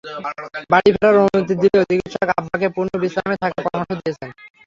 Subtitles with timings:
[0.71, 4.29] বাড়ি ফেরার অনুমতি দিলেও চিকিত্সক আব্বাকে পূর্ণ বিশ্রামে থাকার পরামর্শ দিয়েছেন।